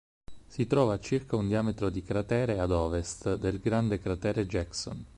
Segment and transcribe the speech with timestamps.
[0.47, 5.05] Si trova a circa un diametro di cratere ad ovest del grande cratere Jackson.